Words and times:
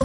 Y 0.00 0.04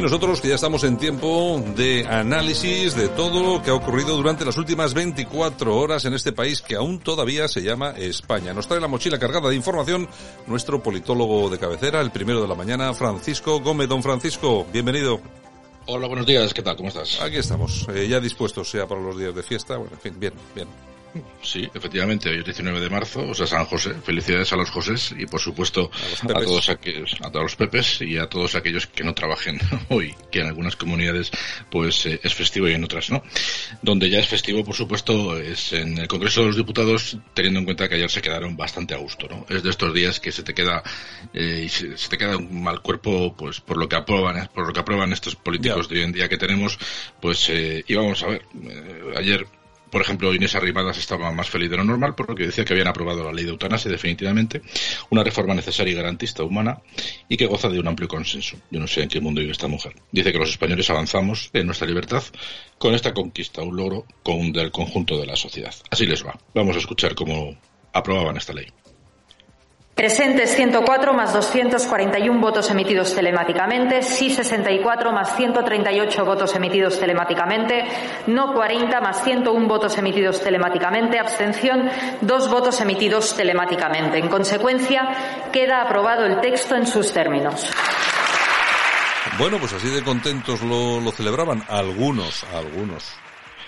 nosotros 0.00 0.42
que 0.42 0.48
ya 0.48 0.56
estamos 0.56 0.84
en 0.84 0.98
tiempo 0.98 1.64
de 1.74 2.06
análisis 2.06 2.94
de 2.94 3.08
todo 3.08 3.42
lo 3.42 3.62
que 3.62 3.70
ha 3.70 3.74
ocurrido 3.74 4.14
durante 4.16 4.44
las 4.44 4.58
últimas 4.58 4.92
24 4.92 5.74
horas 5.74 6.04
en 6.04 6.12
este 6.12 6.32
país 6.32 6.60
que 6.60 6.74
aún 6.74 6.98
todavía 6.98 7.48
se 7.48 7.62
llama 7.62 7.94
España. 7.96 8.52
Nos 8.52 8.68
trae 8.68 8.80
la 8.80 8.88
mochila 8.88 9.18
cargada 9.18 9.48
de 9.48 9.56
información 9.56 10.06
nuestro 10.46 10.82
politólogo 10.82 11.48
de 11.48 11.58
cabecera, 11.58 12.02
el 12.02 12.10
primero 12.10 12.42
de 12.42 12.48
la 12.48 12.54
mañana, 12.54 12.92
Francisco 12.92 13.60
Gómez. 13.60 13.88
Don 13.88 14.02
Francisco, 14.02 14.66
bienvenido. 14.70 15.43
Hola, 15.86 16.06
buenos 16.06 16.24
días, 16.24 16.54
¿qué 16.54 16.62
tal? 16.62 16.76
¿Cómo 16.76 16.88
estás? 16.88 17.20
Aquí 17.20 17.36
estamos, 17.36 17.86
eh, 17.94 18.08
ya 18.08 18.18
dispuestos 18.18 18.70
sea 18.70 18.86
para 18.86 19.02
los 19.02 19.18
días 19.18 19.34
de 19.34 19.42
fiesta. 19.42 19.76
Bueno, 19.76 19.92
en 19.92 20.00
fin, 20.00 20.18
bien, 20.18 20.32
bien. 20.54 20.66
Sí, 21.42 21.68
efectivamente, 21.72 22.28
hoy 22.28 22.38
es 22.38 22.44
19 22.44 22.80
de 22.80 22.90
marzo, 22.90 23.28
o 23.28 23.34
sea, 23.34 23.46
San 23.46 23.64
José. 23.66 23.94
Felicidades 24.02 24.52
a 24.52 24.56
los 24.56 24.70
Josés 24.70 25.14
y, 25.16 25.26
por 25.26 25.40
supuesto, 25.40 25.90
a, 26.22 26.40
todos 26.40 26.68
aquellos, 26.68 27.16
a 27.20 27.30
todos 27.30 27.44
los 27.44 27.56
Pepes 27.56 28.00
y 28.00 28.18
a 28.18 28.26
todos 28.28 28.54
aquellos 28.54 28.86
que 28.86 29.04
no 29.04 29.14
trabajen 29.14 29.58
hoy, 29.90 30.14
que 30.30 30.40
en 30.40 30.48
algunas 30.48 30.74
comunidades 30.74 31.30
pues 31.70 32.06
eh, 32.06 32.20
es 32.22 32.34
festivo 32.34 32.68
y 32.68 32.72
en 32.72 32.82
otras 32.82 33.10
no. 33.10 33.22
Donde 33.82 34.10
ya 34.10 34.18
es 34.18 34.26
festivo, 34.26 34.64
por 34.64 34.74
supuesto, 34.74 35.38
es 35.38 35.72
en 35.72 35.98
el 35.98 36.08
Congreso 36.08 36.40
de 36.40 36.46
los 36.48 36.56
Diputados, 36.56 37.18
teniendo 37.34 37.60
en 37.60 37.66
cuenta 37.66 37.88
que 37.88 37.96
ayer 37.96 38.10
se 38.10 38.22
quedaron 38.22 38.56
bastante 38.56 38.94
a 38.94 38.98
gusto, 38.98 39.28
¿no? 39.28 39.46
Es 39.48 39.62
de 39.62 39.70
estos 39.70 39.94
días 39.94 40.18
que 40.18 40.32
se 40.32 40.42
te 40.42 40.54
queda 40.54 40.82
eh, 41.32 41.62
y 41.66 41.68
se, 41.68 41.94
te 42.08 42.18
queda 42.18 42.36
un 42.36 42.62
mal 42.62 42.80
cuerpo, 42.80 43.34
pues 43.36 43.60
por 43.60 43.76
lo 43.76 43.88
que 43.88 43.96
aprueban, 43.96 44.48
por 44.52 44.66
lo 44.66 44.72
que 44.72 44.80
aprueban 44.80 45.12
estos 45.12 45.36
políticos 45.36 45.88
de 45.88 45.98
hoy 45.98 46.02
en 46.02 46.12
día 46.12 46.28
que 46.28 46.38
tenemos, 46.38 46.78
pues 47.20 47.48
eh, 47.50 47.84
y 47.86 47.94
vamos 47.94 48.22
a 48.22 48.28
ver, 48.28 48.42
ayer 49.16 49.46
por 49.94 50.02
ejemplo, 50.02 50.34
Inés 50.34 50.56
Arrimadas 50.56 50.98
estaba 50.98 51.30
más 51.30 51.48
feliz 51.48 51.70
de 51.70 51.76
lo 51.76 51.84
normal 51.84 52.16
porque 52.16 52.46
decía 52.46 52.64
que 52.64 52.72
habían 52.72 52.88
aprobado 52.88 53.22
la 53.22 53.32
ley 53.32 53.44
de 53.44 53.52
eutanasia 53.52 53.88
definitivamente, 53.88 54.60
una 55.10 55.22
reforma 55.22 55.54
necesaria 55.54 55.92
y 55.92 55.94
garantista 55.94 56.42
humana 56.42 56.80
y 57.28 57.36
que 57.36 57.46
goza 57.46 57.68
de 57.68 57.78
un 57.78 57.86
amplio 57.86 58.08
consenso. 58.08 58.56
Yo 58.72 58.80
no 58.80 58.88
sé 58.88 59.04
en 59.04 59.08
qué 59.08 59.20
mundo 59.20 59.40
vive 59.40 59.52
esta 59.52 59.68
mujer. 59.68 59.94
Dice 60.10 60.32
que 60.32 60.38
los 60.40 60.50
españoles 60.50 60.90
avanzamos 60.90 61.48
en 61.52 61.66
nuestra 61.66 61.86
libertad 61.86 62.24
con 62.76 62.92
esta 62.92 63.14
conquista, 63.14 63.62
un 63.62 63.76
logro 63.76 64.04
con, 64.24 64.50
del 64.50 64.72
conjunto 64.72 65.16
de 65.16 65.26
la 65.26 65.36
sociedad. 65.36 65.72
Así 65.88 66.06
les 66.06 66.26
va. 66.26 66.36
Vamos 66.56 66.74
a 66.74 66.80
escuchar 66.80 67.14
cómo 67.14 67.56
aprobaban 67.92 68.36
esta 68.36 68.52
ley. 68.52 68.66
Presentes 69.94 70.56
104 70.56 71.14
más 71.14 71.32
241 71.32 72.40
votos 72.40 72.68
emitidos 72.68 73.14
telemáticamente, 73.14 74.02
sí 74.02 74.28
64 74.28 75.12
más 75.12 75.36
138 75.36 76.24
votos 76.24 76.56
emitidos 76.56 76.98
telemáticamente, 76.98 77.84
no 78.26 78.54
40 78.54 79.00
más 79.00 79.22
101 79.22 79.68
votos 79.68 79.96
emitidos 79.96 80.42
telemáticamente, 80.42 81.20
abstención 81.20 81.88
dos 82.22 82.50
votos 82.50 82.80
emitidos 82.80 83.36
telemáticamente. 83.36 84.18
En 84.18 84.28
consecuencia, 84.28 85.48
queda 85.52 85.82
aprobado 85.82 86.26
el 86.26 86.40
texto 86.40 86.74
en 86.74 86.88
sus 86.88 87.12
términos. 87.12 87.70
Bueno, 89.38 89.58
pues 89.58 89.74
así 89.74 89.88
de 89.90 90.02
contentos 90.02 90.60
lo, 90.62 91.00
lo 91.00 91.12
celebraban 91.12 91.62
algunos, 91.68 92.44
algunos. 92.52 93.14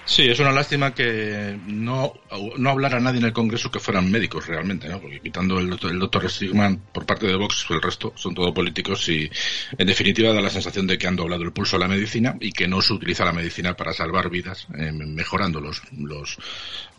Sí, 0.06 0.28
es 0.28 0.38
una 0.38 0.52
lástima 0.52 0.94
que 0.94 1.58
no, 1.66 2.14
no 2.56 2.70
hablara 2.70 3.00
nadie 3.00 3.18
en 3.18 3.26
el 3.26 3.32
Congreso 3.32 3.70
que 3.70 3.80
fueran 3.80 4.10
médicos 4.10 4.46
realmente, 4.46 4.88
¿no? 4.88 5.00
Porque 5.00 5.20
quitando 5.20 5.58
el, 5.58 5.78
el 5.82 5.98
doctor 5.98 6.30
Stigman 6.30 6.80
por 6.92 7.06
parte 7.06 7.26
de 7.26 7.36
Vox, 7.36 7.66
el 7.70 7.82
resto 7.82 8.12
son 8.16 8.34
todo 8.34 8.52
políticos 8.52 9.08
y 9.08 9.30
en 9.76 9.86
definitiva 9.86 10.32
da 10.32 10.40
la 10.40 10.50
sensación 10.50 10.86
de 10.86 10.98
que 10.98 11.06
han 11.06 11.16
doblado 11.16 11.42
el 11.42 11.52
pulso 11.52 11.76
a 11.76 11.78
la 11.78 11.88
medicina 11.88 12.36
y 12.40 12.52
que 12.52 12.68
no 12.68 12.82
se 12.82 12.92
utiliza 12.92 13.24
la 13.24 13.32
medicina 13.32 13.74
para 13.74 13.92
salvar 13.92 14.30
vidas, 14.30 14.66
eh, 14.78 14.92
mejorando 14.92 15.60
los, 15.60 15.82
los 15.96 16.38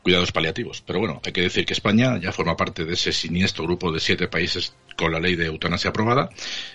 cuidados 0.08 0.32
paliativos. 0.32 0.82
Pero 0.86 1.00
bueno, 1.00 1.22
hay 1.26 1.34
que 1.34 1.42
decir 1.42 1.66
que 1.66 1.74
España 1.74 2.18
ya 2.18 2.32
forma 2.32 2.56
parte 2.56 2.86
de 2.86 2.94
ese 2.94 3.12
siniestro 3.12 3.66
grupo 3.66 3.92
de 3.92 4.00
siete 4.00 4.30
países 4.30 4.74
con 4.96 5.12
la 5.12 5.20
ley 5.20 5.36
de 5.36 5.48
eutanasia 5.48 5.90
aprobada. 5.90 6.30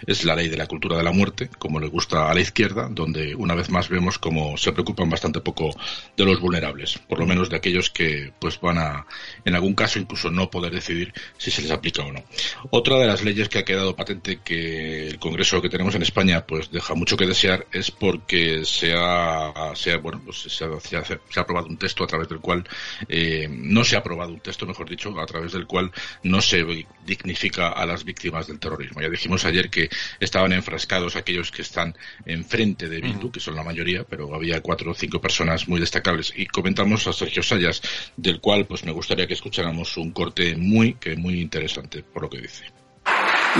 Es 0.07 0.25
la 0.25 0.37
ley 0.37 0.49
de 0.49 0.57
la 0.57 0.67
cultura 0.67 0.99
de 0.99 1.03
la 1.03 1.13
muerte, 1.13 1.49
como 1.59 1.81
le 1.81 1.89
gusta 1.89 2.31
a 2.31 2.35
la 2.35 2.41
izquierda, 2.41 2.89
donde 2.91 3.35
una 3.35 3.55
vez 3.55 3.71
más 3.71 3.89
vemos 3.89 4.19
como 4.19 4.57
se 4.59 4.73
preocupan 4.73 5.09
bastante 5.09 5.41
poco 5.41 5.71
de 6.17 6.25
los 6.27 6.41
vulnerables, 6.41 6.99
por 7.09 7.19
lo 7.19 7.27
menos 7.27 7.49
de 7.49 7.57
aquellos 7.57 7.89
que 7.89 8.33
pues 8.39 8.52
van 8.61 8.79
a, 8.79 9.07
en 9.45 9.55
algún 9.55 9.75
caso, 9.75 9.99
incluso 9.99 10.31
no 10.31 10.51
poder 10.51 10.73
decidir 10.73 11.13
si 11.39 11.51
se 11.51 11.63
les 11.63 11.71
aplica 11.71 12.03
o 12.03 12.13
no. 12.13 12.23
Otra 12.71 12.99
de 12.99 13.07
las 13.07 13.23
leyes 13.23 13.49
que 13.49 13.59
ha 13.59 13.65
quedado 13.65 13.97
patente 13.97 14.41
que 14.45 15.09
el 15.09 15.19
Congreso 15.19 15.63
que 15.63 15.69
tenemos 15.69 15.95
en 15.95 16.03
España 16.03 16.45
pues 16.47 16.71
deja 16.71 16.95
mucho 16.95 17.17
que 17.17 17.27
desear 17.27 17.67
es 17.73 17.91
porque 17.91 18.65
se 18.65 18.95
ha, 18.97 19.73
se 19.75 19.93
ha 19.93 19.99
bueno, 19.99 20.21
pues 20.25 20.39
se 20.39 20.65
ha, 20.65 20.81
se 20.81 20.97
ha, 20.97 21.43
aprobado 21.43 21.67
un 21.67 21.77
texto 21.77 22.05
a 22.05 22.07
través 22.07 22.29
del 22.29 22.41
cual 22.41 22.65
eh, 23.09 23.49
no 23.51 23.85
se 23.85 23.97
ha 23.97 24.01
aprobado 24.01 24.33
un 24.33 24.41
texto, 24.41 24.67
mejor 24.67 24.89
dicho, 24.89 25.19
a 25.19 25.27
través 25.27 25.53
del 25.53 25.67
cual 25.67 25.91
no 26.23 26.41
se 26.41 26.65
dignifica 27.05 27.69
a 27.69 27.87
las 27.87 28.05
víctimas 28.05 28.47
del 28.47 28.59
terrorismo. 28.59 29.01
Ya 29.01 29.09
dijimos 29.09 29.45
ayer 29.45 29.71
que 29.71 29.89
estaban 30.21 30.53
enfrascados 30.53 31.17
aquellos 31.17 31.51
que 31.51 31.63
están 31.63 31.97
enfrente 32.27 32.89
de 32.89 33.01
Bildu, 33.01 33.31
que 33.31 33.41
son 33.41 33.55
la 33.55 33.63
mayoría, 33.63 34.05
pero 34.05 34.35
había 34.35 34.61
cuatro 34.61 34.93
o 34.93 34.95
cinco 34.95 35.21
personas 35.21 35.69
muy 35.69 35.81
destacables. 35.81 36.33
Y 36.37 36.47
comentamos 36.47 37.07
a 37.07 37.13
Sergio 37.13 37.43
Sayas, 37.43 37.83
del 38.17 38.41
cual 38.43 38.67
pues 38.67 38.85
me 38.85 38.93
gustaría 38.93 39.27
que 39.27 39.35
escucháramos 39.35 39.97
un 39.97 40.11
corte 40.11 40.57
muy, 40.57 40.95
que 40.95 41.17
muy 41.17 41.41
interesante 41.41 42.03
por 42.03 42.25
lo 42.25 42.29
que 42.29 42.43
dice. 42.43 42.65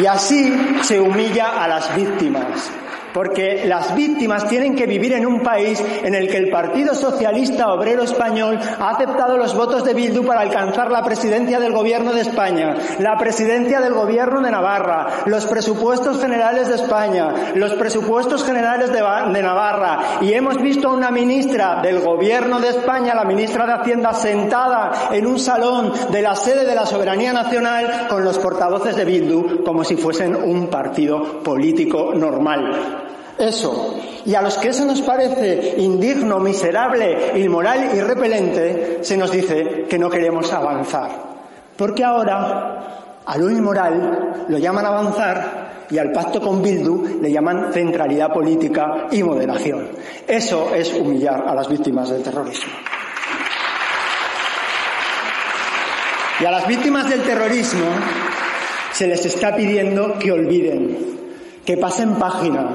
Y 0.01 0.07
así 0.07 0.53
se 0.83 1.01
humilla 1.01 1.63
a 1.63 1.69
las 1.69 1.97
víctimas 1.97 2.71
porque 3.13 3.65
las 3.67 3.95
víctimas 3.95 4.49
tienen 4.49 4.75
que 4.75 4.87
vivir 4.87 5.13
en 5.13 5.27
un 5.27 5.41
país 5.41 5.83
en 6.03 6.15
el 6.15 6.29
que 6.29 6.39
el 6.39 6.51
Partido 6.51 6.95
Socialista 6.95 7.73
Obrero 7.73 8.03
Español 8.03 8.59
ha 8.79 8.91
aceptado 8.91 9.37
los 9.37 9.55
votos 9.55 9.85
de 9.85 9.95
Bildu 9.95 10.25
para 10.25 10.41
alcanzar 10.41 10.91
la 10.91 11.03
presidencia 11.03 11.61
del 11.61 11.73
Gobierno 11.73 12.13
de 12.13 12.23
España, 12.23 12.75
la 12.99 13.17
presidencia 13.17 13.81
del 13.81 13.95
Gobierno 13.95 14.41
de 14.41 14.51
Navarra, 14.51 15.07
los 15.27 15.47
presupuestos 15.47 16.21
generales 16.21 16.69
de 16.69 16.77
España, 16.77 17.53
los 17.55 17.75
presupuestos 17.75 18.45
generales 18.45 18.93
de, 18.93 19.03
Navarra. 19.43 20.19
Y 20.21 20.33
hemos 20.33 20.61
visto 20.61 20.89
a 20.89 20.95
una 20.95 21.11
ministra 21.11 21.81
del 21.83 22.01
Gobierno 22.01 22.61
de 22.61 22.69
España, 22.69 23.15
la 23.15 23.25
ministra 23.25 23.67
de 23.67 23.73
Hacienda, 23.73 24.15
sentada 24.15 25.09
en 25.11 25.27
un 25.27 25.39
salón 25.39 25.93
de 26.11 26.23
la 26.23 26.37
sede 26.37 26.65
de 26.65 26.75
la 26.75 26.87
soberanía 26.87 27.33
nacional 27.33 28.07
con 28.09 28.25
los 28.25 28.39
portavoces 28.39 28.97
de 28.97 29.05
Bildu 29.05 29.65
como 29.65 29.85
si 29.85 29.97
fuesen 29.97 30.37
un 30.37 30.69
partido 30.69 31.43
político 31.43 32.13
normal 32.15 33.02
eso. 33.39 33.97
Y 34.25 34.35
a 34.35 34.43
los 34.43 34.57
que 34.59 34.69
eso 34.69 34.85
nos 34.85 35.03
parece 35.03 35.75
indigno, 35.79 36.39
miserable, 36.39 37.33
inmoral 37.41 37.91
y 37.95 38.01
repelente, 38.01 38.99
se 39.03 39.17
nos 39.17 39.31
dice 39.31 39.87
que 39.89 39.99
no 39.99 40.09
queremos 40.09 40.53
avanzar. 40.53 41.11
Porque 41.77 42.05
ahora 42.05 43.21
a 43.25 43.39
lo 43.39 43.51
inmoral 43.51 44.47
lo 44.49 44.59
llaman 44.59 44.87
avanzar 44.87 45.87
y 45.91 45.99
al 45.99 46.11
pacto 46.13 46.41
con 46.41 46.63
Bildu 46.63 47.21
le 47.21 47.31
llaman 47.31 47.73
centralidad 47.73 48.33
política 48.33 49.09
y 49.11 49.23
moderación. 49.23 49.89
Eso 50.27 50.75
es 50.75 50.93
humillar 50.95 51.45
a 51.47 51.55
las 51.55 51.69
víctimas 51.69 52.11
del 52.11 52.23
terrorismo. 52.23 52.73
Y 56.41 56.45
a 56.45 56.51
las 56.51 56.67
víctimas 56.67 57.09
del 57.09 57.23
terrorismo 57.23 57.87
se 58.93 59.07
les 59.07 59.25
está 59.27 59.55
pidiendo 59.55 60.19
que 60.19 60.33
olviden, 60.33 60.99
que 61.65 61.77
pasen 61.77 62.15
página, 62.15 62.71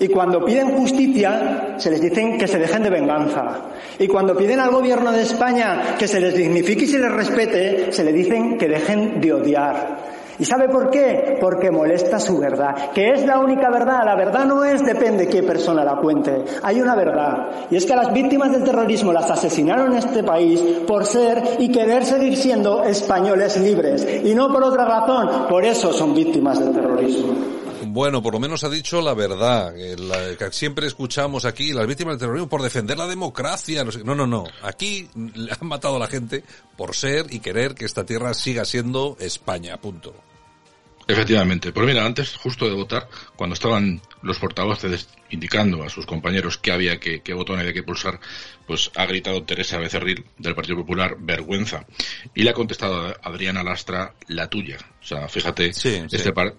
y 0.00 0.08
cuando 0.08 0.44
piden 0.44 0.76
justicia, 0.76 1.74
se 1.76 1.90
les 1.90 2.00
dicen 2.00 2.38
que 2.38 2.46
se 2.46 2.58
dejen 2.58 2.84
de 2.84 2.90
venganza. 2.90 3.62
Y 3.98 4.06
cuando 4.06 4.36
piden 4.36 4.60
al 4.60 4.70
gobierno 4.70 5.10
de 5.10 5.22
España 5.22 5.96
que 5.98 6.06
se 6.06 6.20
les 6.20 6.34
dignifique 6.34 6.84
y 6.84 6.88
se 6.88 6.98
les 6.98 7.10
respete, 7.10 7.92
se 7.92 8.04
les 8.04 8.14
dicen 8.14 8.58
que 8.58 8.68
dejen 8.68 9.20
de 9.20 9.32
odiar. 9.32 10.18
¿Y 10.38 10.44
sabe 10.44 10.68
por 10.68 10.88
qué? 10.90 11.36
Porque 11.40 11.72
molesta 11.72 12.20
su 12.20 12.38
verdad, 12.38 12.92
que 12.92 13.10
es 13.10 13.26
la 13.26 13.40
única 13.40 13.70
verdad. 13.70 14.04
La 14.04 14.14
verdad 14.14 14.44
no 14.44 14.64
es 14.64 14.84
depende 14.84 15.26
qué 15.26 15.42
persona 15.42 15.84
la 15.84 15.96
cuente. 15.96 16.44
Hay 16.62 16.80
una 16.80 16.94
verdad. 16.94 17.66
Y 17.70 17.76
es 17.76 17.84
que 17.84 17.92
a 17.92 17.96
las 17.96 18.12
víctimas 18.12 18.52
del 18.52 18.62
terrorismo 18.62 19.12
las 19.12 19.28
asesinaron 19.28 19.90
en 19.92 19.98
este 19.98 20.22
país 20.22 20.60
por 20.86 21.06
ser 21.06 21.42
y 21.58 21.72
querer 21.72 22.04
seguir 22.04 22.36
siendo 22.36 22.84
españoles 22.84 23.60
libres. 23.60 24.06
Y 24.24 24.32
no 24.36 24.52
por 24.52 24.62
otra 24.62 24.84
razón. 24.84 25.48
Por 25.48 25.64
eso 25.64 25.92
son 25.92 26.14
víctimas 26.14 26.60
del 26.60 26.72
terrorismo. 26.72 27.57
Bueno, 27.98 28.22
por 28.22 28.32
lo 28.32 28.38
menos 28.38 28.62
ha 28.62 28.68
dicho 28.68 29.02
la 29.02 29.12
verdad, 29.12 29.74
la, 29.74 30.36
que 30.36 30.52
siempre 30.52 30.86
escuchamos 30.86 31.44
aquí, 31.44 31.72
las 31.72 31.84
víctimas 31.84 32.12
del 32.12 32.20
terrorismo 32.20 32.48
por 32.48 32.62
defender 32.62 32.96
la 32.96 33.08
democracia. 33.08 33.84
No, 34.04 34.14
no, 34.14 34.24
no, 34.24 34.44
aquí 34.62 35.10
han 35.16 35.66
matado 35.66 35.96
a 35.96 35.98
la 35.98 36.06
gente 36.06 36.44
por 36.76 36.94
ser 36.94 37.26
y 37.34 37.40
querer 37.40 37.74
que 37.74 37.86
esta 37.86 38.06
tierra 38.06 38.34
siga 38.34 38.64
siendo 38.64 39.16
España, 39.18 39.76
punto. 39.78 40.14
Efectivamente. 41.08 41.72
Pues 41.72 41.86
mira, 41.86 42.04
antes, 42.04 42.36
justo 42.36 42.66
de 42.66 42.74
votar, 42.74 43.08
cuando 43.34 43.54
estaban 43.54 44.02
los 44.20 44.38
portavoces 44.38 45.08
indicando 45.30 45.82
a 45.82 45.88
sus 45.88 46.04
compañeros 46.04 46.58
qué 46.58 46.70
había 46.70 47.00
que, 47.00 47.22
qué 47.22 47.32
botón 47.32 47.58
había 47.58 47.72
que 47.72 47.82
pulsar, 47.82 48.20
pues 48.66 48.90
ha 48.94 49.06
gritado 49.06 49.42
Teresa 49.42 49.78
Becerril 49.78 50.26
del 50.36 50.54
Partido 50.54 50.76
Popular, 50.76 51.16
vergüenza. 51.18 51.86
Y 52.34 52.42
le 52.42 52.50
ha 52.50 52.52
contestado 52.52 53.16
Adriana 53.22 53.62
Lastra, 53.62 54.12
la 54.26 54.50
tuya. 54.50 54.76
O 55.00 55.06
sea, 55.06 55.28
fíjate, 55.28 55.68
este, 55.68 56.04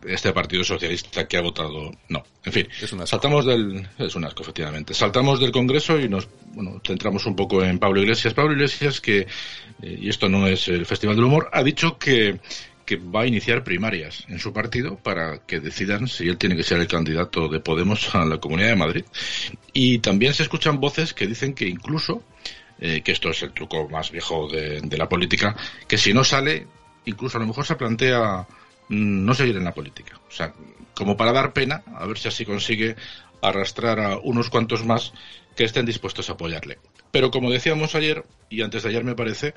este 0.08 0.34
Partido 0.34 0.64
Socialista 0.64 1.28
que 1.28 1.38
ha 1.38 1.42
votado, 1.42 1.92
no. 2.08 2.24
En 2.44 2.52
fin, 2.52 2.68
saltamos 3.06 3.46
del, 3.46 3.88
es 4.00 4.16
un 4.16 4.26
asco, 4.26 4.42
efectivamente. 4.42 4.96
Saltamos 4.96 5.40
del 5.40 5.52
Congreso 5.52 6.00
y 6.00 6.10
nos, 6.10 6.28
bueno, 6.54 6.82
centramos 6.84 7.24
un 7.28 7.36
poco 7.36 7.64
en 7.64 7.78
Pablo 7.78 8.02
Iglesias. 8.02 8.34
Pablo 8.34 8.54
Iglesias 8.54 9.00
que, 9.00 9.20
eh, 9.20 9.98
y 10.02 10.10
esto 10.10 10.28
no 10.28 10.48
es 10.48 10.68
el 10.70 10.88
Festival 10.88 11.16
del 11.16 11.26
Humor, 11.26 11.50
ha 11.54 11.62
dicho 11.62 12.00
que 12.00 12.40
que 12.90 12.96
va 12.96 13.22
a 13.22 13.28
iniciar 13.28 13.64
primarias 13.64 14.26
en 14.30 14.40
su 14.40 14.52
partido 14.52 14.98
para 14.98 15.46
que 15.46 15.60
decidan 15.60 16.08
si 16.08 16.28
él 16.28 16.40
tiene 16.40 16.56
que 16.56 16.64
ser 16.64 16.80
el 16.80 16.88
candidato 16.88 17.48
de 17.48 17.60
Podemos 17.60 18.16
a 18.16 18.26
la 18.26 18.40
Comunidad 18.40 18.70
de 18.70 18.76
Madrid. 18.78 19.06
Y 19.74 20.00
también 20.00 20.34
se 20.34 20.42
escuchan 20.42 20.80
voces 20.80 21.14
que 21.14 21.28
dicen 21.28 21.54
que 21.54 21.68
incluso, 21.68 22.24
eh, 22.80 23.02
que 23.04 23.12
esto 23.12 23.30
es 23.30 23.44
el 23.44 23.52
truco 23.52 23.88
más 23.90 24.10
viejo 24.10 24.48
de, 24.48 24.98
la 24.98 25.08
política, 25.08 25.56
que 25.88 26.00
si 26.00 26.16
no 26.16 26.24
sale, 26.24 26.66
incluso 27.06 27.38
a 27.38 27.42
lo 27.42 27.46
mejor 27.46 27.64
se 27.64 27.76
plantea 27.76 28.48
mm, 28.88 29.24
no 29.24 29.36
seguir 29.36 29.58
en 29.58 29.66
la 29.66 29.74
política. 29.76 30.20
O 30.28 30.32
sea, 30.32 30.52
como 30.96 31.16
para 31.16 31.32
dar 31.32 31.54
pena, 31.54 31.84
a 31.94 32.08
ver 32.08 32.18
si 32.18 32.28
así 32.28 32.44
consigue 32.44 32.96
arrastrar 33.40 34.00
a 34.00 34.18
unos 34.18 34.50
cuantos 34.50 34.84
más 34.84 35.14
que 35.56 35.64
estén 35.66 35.86
dispuestos 35.86 36.30
a 36.30 36.34
apoyarle. 36.34 36.78
Pero 37.12 37.32
como 37.32 37.52
decíamos 37.52 37.96
ayer, 37.96 38.24
y 38.50 38.62
antes 38.62 38.84
de 38.84 38.90
ayer 38.90 39.04
me 39.04 39.16
parece, 39.16 39.54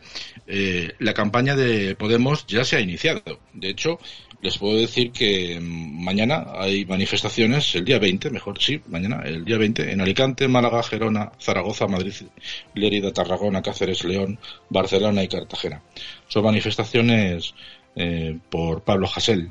eh, 0.46 0.92
la 0.98 1.14
campaña 1.14 1.54
de 1.54 1.94
Podemos 1.96 2.46
ya 2.46 2.64
se 2.64 2.76
ha 2.76 2.80
iniciado. 2.80 3.22
De 3.52 3.68
hecho, 3.68 3.98
les 4.42 4.58
puedo 4.58 4.76
decir 4.76 5.12
que 5.12 5.60
mañana 5.60 6.46
hay 6.54 6.84
manifestaciones, 6.84 7.74
el 7.76 7.84
día 7.84 8.00
20, 8.00 8.30
mejor, 8.30 8.60
sí, 8.60 8.82
mañana, 8.88 9.22
el 9.24 9.44
día 9.44 9.56
20, 9.56 9.92
en 9.92 10.00
Alicante, 10.00 10.48
Málaga, 10.48 10.82
Gerona, 10.82 11.30
Zaragoza, 11.40 11.86
Madrid, 11.86 12.14
Lérida, 12.74 13.12
Tarragona, 13.12 13.62
Cáceres, 13.62 14.02
León, 14.04 14.38
Barcelona 14.68 15.22
y 15.22 15.28
Cartagena. 15.28 15.82
Son 16.26 16.42
manifestaciones 16.42 17.54
eh, 17.94 18.36
por 18.50 18.82
Pablo 18.82 19.08
Hasél, 19.14 19.50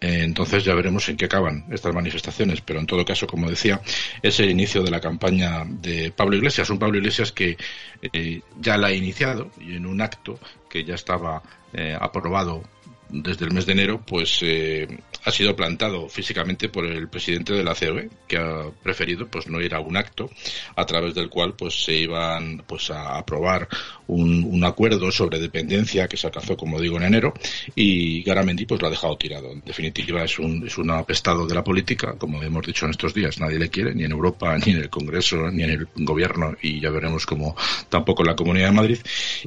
entonces 0.00 0.64
ya 0.64 0.74
veremos 0.74 1.08
en 1.08 1.16
qué 1.16 1.26
acaban 1.26 1.64
estas 1.70 1.94
manifestaciones, 1.94 2.60
pero 2.60 2.80
en 2.80 2.86
todo 2.86 3.04
caso, 3.04 3.26
como 3.26 3.48
decía, 3.48 3.80
es 4.22 4.38
el 4.40 4.50
inicio 4.50 4.82
de 4.82 4.90
la 4.90 5.00
campaña 5.00 5.64
de 5.66 6.12
Pablo 6.14 6.36
Iglesias, 6.36 6.68
un 6.70 6.78
Pablo 6.78 6.98
Iglesias 6.98 7.32
que 7.32 7.56
eh, 8.02 8.40
ya 8.60 8.76
la 8.76 8.88
ha 8.88 8.92
iniciado 8.92 9.50
y 9.60 9.76
en 9.76 9.86
un 9.86 10.00
acto 10.02 10.38
que 10.68 10.84
ya 10.84 10.94
estaba 10.94 11.42
eh, 11.72 11.96
aprobado 11.98 12.62
desde 13.08 13.44
el 13.46 13.52
mes 13.52 13.66
de 13.66 13.72
enero, 13.72 14.02
pues 14.04 14.40
eh, 14.42 14.86
ha 15.24 15.30
sido 15.30 15.56
plantado 15.56 16.08
físicamente 16.08 16.68
por 16.68 16.84
el 16.84 17.08
presidente 17.08 17.54
de 17.54 17.64
la 17.64 17.74
COE, 17.74 18.10
que 18.28 18.36
ha 18.36 18.70
preferido 18.82 19.26
pues 19.26 19.48
no 19.48 19.60
ir 19.60 19.74
a 19.74 19.80
un 19.80 19.96
acto 19.96 20.30
a 20.76 20.84
través 20.84 21.14
del 21.14 21.28
cual 21.28 21.54
pues 21.54 21.84
se 21.84 21.94
iban 21.94 22.62
pues 22.66 22.90
a 22.90 23.18
aprobar 23.18 23.68
un, 24.06 24.62
acuerdo 24.64 25.10
sobre 25.12 25.38
dependencia 25.38 26.08
que 26.08 26.16
se 26.16 26.26
alcanzó, 26.26 26.56
como 26.56 26.80
digo, 26.80 26.96
en 26.96 27.04
enero, 27.04 27.34
y 27.74 28.22
Garamendi 28.22 28.64
pues 28.66 28.80
lo 28.80 28.88
ha 28.88 28.90
dejado 28.90 29.16
tirado. 29.16 29.52
En 29.52 29.60
definitiva 29.60 30.24
es 30.24 30.38
un, 30.38 30.66
es 30.66 30.78
un 30.78 30.90
apestado 30.90 31.46
de 31.46 31.54
la 31.54 31.62
política, 31.62 32.14
como 32.18 32.42
hemos 32.42 32.66
dicho 32.66 32.86
en 32.86 32.92
estos 32.92 33.12
días, 33.12 33.38
nadie 33.38 33.58
le 33.58 33.68
quiere, 33.68 33.94
ni 33.94 34.04
en 34.04 34.12
Europa, 34.12 34.56
ni 34.58 34.72
en 34.72 34.78
el 34.78 34.90
Congreso, 34.90 35.50
ni 35.50 35.64
en 35.64 35.70
el 35.70 35.88
gobierno, 35.96 36.54
y 36.62 36.80
ya 36.80 36.90
veremos 36.90 37.26
cómo 37.26 37.54
tampoco 37.88 38.22
en 38.22 38.28
la 38.28 38.36
Comunidad 38.36 38.68
de 38.68 38.74
Madrid. 38.74 38.98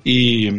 Y 0.04 0.50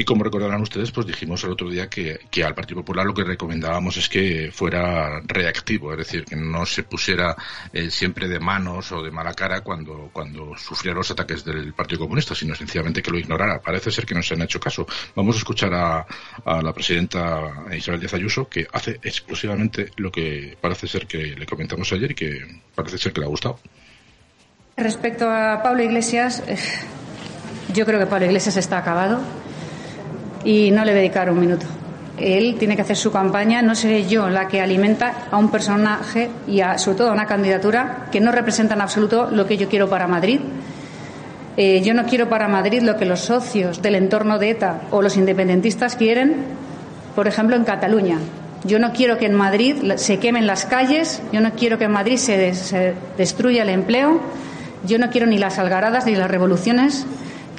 y 0.00 0.04
como 0.06 0.24
recordarán 0.24 0.62
ustedes, 0.62 0.90
pues 0.92 1.06
dijimos 1.06 1.44
el 1.44 1.50
otro 1.50 1.68
día 1.68 1.90
que, 1.90 2.20
que, 2.30 2.42
al 2.42 2.54
Partido 2.54 2.80
Popular 2.80 3.04
lo 3.04 3.12
que 3.12 3.22
recomendábamos 3.22 3.98
es 3.98 4.08
que 4.08 4.50
fuera 4.50 5.20
reactivo, 5.26 5.92
es 5.92 5.98
decir, 5.98 6.24
que 6.24 6.36
no 6.36 6.64
se 6.64 6.84
pusiera 6.84 7.36
eh, 7.70 7.90
siempre 7.90 8.26
de 8.26 8.40
manos 8.40 8.92
o 8.92 9.02
de 9.02 9.10
mala 9.10 9.34
cara 9.34 9.60
cuando, 9.60 10.08
cuando 10.10 10.56
sufría 10.56 10.94
los 10.94 11.10
ataques 11.10 11.44
del 11.44 11.74
Partido 11.74 12.00
Comunista, 12.00 12.34
sino 12.34 12.54
sencillamente 12.54 13.02
que 13.02 13.10
lo 13.10 13.18
ignorara. 13.18 13.60
Parece 13.60 13.90
ser 13.90 14.06
que 14.06 14.14
no 14.14 14.22
se 14.22 14.32
han 14.32 14.40
hecho 14.40 14.58
caso. 14.58 14.86
Vamos 15.14 15.36
a 15.36 15.38
escuchar 15.40 15.74
a, 15.74 16.06
a 16.46 16.62
la 16.62 16.72
presidenta 16.72 17.66
Isabel 17.76 18.00
Díaz 18.00 18.14
Ayuso, 18.14 18.48
que 18.48 18.66
hace 18.72 18.98
exclusivamente 19.02 19.90
lo 19.96 20.10
que 20.10 20.56
parece 20.58 20.86
ser 20.88 21.06
que 21.06 21.36
le 21.36 21.44
comentamos 21.44 21.92
ayer 21.92 22.12
y 22.12 22.14
que 22.14 22.60
parece 22.74 22.96
ser 22.96 23.12
que 23.12 23.20
le 23.20 23.26
ha 23.26 23.28
gustado. 23.28 23.60
Respecto 24.78 25.30
a 25.30 25.62
Pablo 25.62 25.82
Iglesias, 25.82 26.42
eh, 26.46 26.56
yo 27.74 27.84
creo 27.84 27.98
que 27.98 28.06
Pablo 28.06 28.24
Iglesias 28.24 28.56
está 28.56 28.78
acabado 28.78 29.20
y 30.44 30.70
no 30.70 30.84
le 30.84 30.94
dedicar 30.94 31.30
un 31.30 31.40
minuto. 31.40 31.66
Él 32.18 32.56
tiene 32.58 32.76
que 32.76 32.82
hacer 32.82 32.96
su 32.96 33.10
campaña, 33.10 33.62
no 33.62 33.74
seré 33.74 34.06
yo 34.06 34.28
la 34.28 34.46
que 34.46 34.60
alimenta 34.60 35.28
a 35.30 35.38
un 35.38 35.50
personaje 35.50 36.28
y 36.46 36.60
a, 36.60 36.76
sobre 36.76 36.98
todo 36.98 37.10
a 37.10 37.12
una 37.12 37.26
candidatura 37.26 38.08
que 38.12 38.20
no 38.20 38.30
representa 38.30 38.74
en 38.74 38.82
absoluto 38.82 39.30
lo 39.30 39.46
que 39.46 39.56
yo 39.56 39.68
quiero 39.68 39.88
para 39.88 40.06
Madrid. 40.06 40.40
Eh, 41.56 41.80
yo 41.82 41.94
no 41.94 42.04
quiero 42.04 42.28
para 42.28 42.46
Madrid 42.46 42.82
lo 42.82 42.96
que 42.96 43.06
los 43.06 43.20
socios 43.20 43.80
del 43.80 43.94
entorno 43.94 44.38
de 44.38 44.50
ETA 44.50 44.82
o 44.90 45.02
los 45.02 45.16
independentistas 45.16 45.96
quieren, 45.96 46.36
por 47.16 47.26
ejemplo, 47.26 47.56
en 47.56 47.64
Cataluña. 47.64 48.18
Yo 48.64 48.78
no 48.78 48.92
quiero 48.92 49.16
que 49.16 49.24
en 49.24 49.34
Madrid 49.34 49.76
se 49.96 50.18
quemen 50.18 50.46
las 50.46 50.66
calles, 50.66 51.22
yo 51.32 51.40
no 51.40 51.52
quiero 51.52 51.78
que 51.78 51.84
en 51.84 51.92
Madrid 51.92 52.18
se, 52.18 52.54
se 52.54 52.94
destruya 53.16 53.62
el 53.62 53.70
empleo, 53.70 54.20
yo 54.86 54.98
no 54.98 55.08
quiero 55.08 55.26
ni 55.26 55.38
las 55.38 55.58
algaradas 55.58 56.04
ni 56.04 56.14
las 56.14 56.30
revoluciones 56.30 57.06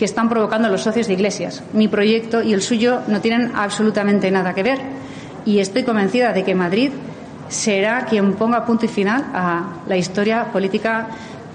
que 0.01 0.05
están 0.05 0.29
provocando 0.29 0.67
los 0.67 0.81
socios 0.81 1.05
de 1.05 1.13
Iglesias. 1.13 1.61
Mi 1.73 1.87
proyecto 1.87 2.41
y 2.41 2.53
el 2.53 2.63
suyo 2.63 3.01
no 3.07 3.21
tienen 3.21 3.51
absolutamente 3.53 4.31
nada 4.31 4.55
que 4.55 4.63
ver. 4.63 4.79
Y 5.45 5.59
estoy 5.59 5.83
convencida 5.83 6.33
de 6.33 6.43
que 6.43 6.55
Madrid 6.55 6.89
será 7.49 8.07
quien 8.07 8.33
ponga 8.33 8.65
punto 8.65 8.85
y 8.85 8.87
final 8.87 9.21
a 9.31 9.83
la 9.87 9.97
historia 9.97 10.51
política 10.51 11.07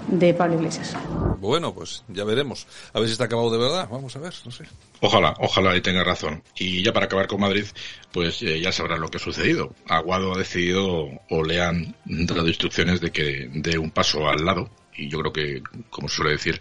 de 0.07 0.33
Pablo 0.33 0.55
Iglesias. 0.55 0.95
Bueno, 1.41 1.73
pues 1.73 2.05
ya 2.07 2.23
veremos. 2.23 2.67
A 2.93 3.01
ver 3.01 3.09
si 3.09 3.11
está 3.11 3.25
acabado 3.25 3.51
de 3.51 3.57
verdad. 3.57 3.89
Vamos 3.91 4.15
a 4.15 4.19
ver, 4.19 4.33
no 4.45 4.51
sé. 4.51 4.63
Ojalá, 5.01 5.33
ojalá 5.41 5.75
y 5.75 5.81
tenga 5.81 6.05
razón. 6.05 6.41
Y 6.55 6.81
ya 6.81 6.93
para 6.93 7.07
acabar 7.07 7.27
con 7.27 7.41
Madrid, 7.41 7.65
pues 8.13 8.41
eh, 8.43 8.61
ya 8.61 8.71
sabrán 8.71 9.01
lo 9.01 9.09
que 9.09 9.17
ha 9.17 9.19
sucedido. 9.19 9.75
Aguado 9.89 10.33
ha 10.33 10.37
decidido 10.37 11.09
o 11.29 11.43
le 11.43 11.61
han 11.61 11.97
dado 12.05 12.47
instrucciones 12.47 13.01
de 13.01 13.11
que 13.11 13.49
dé 13.55 13.77
un 13.77 13.91
paso 13.91 14.25
al 14.25 14.45
lado 14.45 14.69
y 14.97 15.07
yo 15.09 15.19
creo 15.19 15.33
que, 15.33 15.63
como 15.89 16.09
suele 16.09 16.31
decir, 16.31 16.59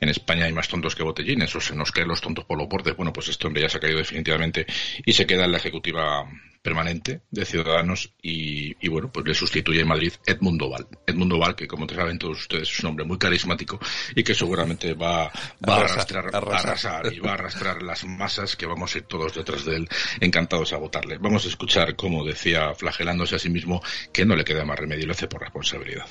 en 0.00 0.08
España 0.08 0.46
hay 0.46 0.52
más 0.52 0.68
tontos 0.68 0.94
que 0.94 1.02
botellines, 1.02 1.54
o 1.54 1.60
se 1.60 1.74
nos 1.74 1.92
caen 1.92 2.08
los 2.08 2.20
tontos 2.20 2.44
por 2.44 2.58
los 2.58 2.68
bordes. 2.68 2.96
Bueno, 2.96 3.12
pues 3.12 3.28
este 3.28 3.46
hombre 3.46 3.62
ya 3.62 3.68
se 3.68 3.78
ha 3.78 3.80
caído 3.80 3.98
definitivamente 3.98 4.66
y 5.04 5.12
se 5.12 5.26
queda 5.26 5.44
en 5.44 5.52
la 5.52 5.58
ejecutiva 5.58 6.28
permanente 6.66 7.20
de 7.30 7.44
Ciudadanos 7.44 8.12
y, 8.20 8.88
bueno, 8.88 9.12
pues 9.12 9.24
le 9.24 9.34
sustituye 9.34 9.82
en 9.82 9.86
Madrid 9.86 10.12
Edmundo 10.26 10.68
Val. 10.68 10.88
Edmundo 11.06 11.38
Val, 11.38 11.54
que 11.54 11.68
como 11.68 11.88
saben 11.88 12.18
todos 12.18 12.40
ustedes 12.40 12.68
es 12.68 12.80
un 12.80 12.90
hombre 12.90 13.04
muy 13.04 13.18
carismático 13.18 13.78
y 14.16 14.24
que 14.24 14.34
seguramente 14.34 14.94
va, 14.94 15.30
va 15.66 15.76
a, 15.76 15.80
arrastrar, 15.82 16.34
arrasar 16.34 17.12
y 17.12 17.20
va 17.20 17.30
a 17.30 17.34
arrastrar 17.34 17.82
las 17.84 18.04
masas 18.04 18.56
que 18.56 18.66
vamos 18.66 18.92
a 18.92 18.98
ir 18.98 19.04
todos 19.04 19.36
detrás 19.36 19.64
de 19.64 19.76
él 19.76 19.88
encantados 20.18 20.72
a 20.72 20.78
votarle. 20.78 21.18
Vamos 21.18 21.44
a 21.44 21.48
escuchar, 21.48 21.94
como 21.94 22.24
decía, 22.24 22.74
flagelándose 22.74 23.36
a 23.36 23.38
sí 23.38 23.48
mismo, 23.48 23.80
que 24.12 24.24
no 24.24 24.34
le 24.34 24.44
queda 24.44 24.64
más 24.64 24.76
remedio 24.76 25.04
y 25.04 25.06
lo 25.06 25.12
hace 25.12 25.28
por 25.28 25.42
responsabilidad. 25.42 26.06